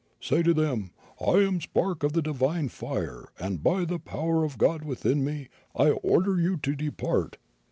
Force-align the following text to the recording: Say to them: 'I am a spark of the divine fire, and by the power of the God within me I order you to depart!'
Say 0.19 0.41
to 0.41 0.51
them: 0.55 0.89
'I 1.23 1.27
am 1.45 1.55
a 1.57 1.61
spark 1.61 2.01
of 2.01 2.13
the 2.13 2.23
divine 2.23 2.69
fire, 2.69 3.27
and 3.37 3.61
by 3.61 3.85
the 3.85 3.99
power 3.99 4.43
of 4.43 4.53
the 4.53 4.57
God 4.65 4.83
within 4.83 5.23
me 5.23 5.49
I 5.75 5.91
order 5.91 6.39
you 6.41 6.57
to 6.57 6.75
depart!' 6.75 7.37